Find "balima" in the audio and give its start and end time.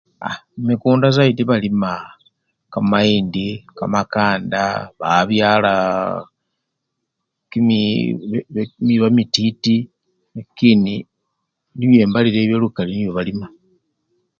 1.49-1.91, 13.17-13.47